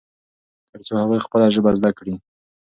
[0.69, 2.13] ترڅو هغوی خپله ژبه زده کړي.